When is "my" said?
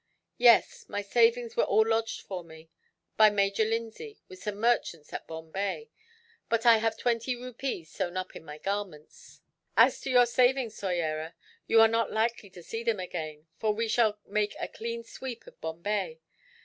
0.89-1.03, 8.43-8.57